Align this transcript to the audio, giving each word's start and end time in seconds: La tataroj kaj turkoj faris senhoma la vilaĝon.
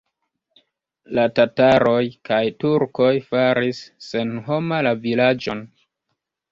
La 1.17 1.25
tataroj 1.39 1.99
kaj 2.31 2.41
turkoj 2.65 3.13
faris 3.29 3.85
senhoma 4.09 4.83
la 4.89 4.97
vilaĝon. 5.07 5.67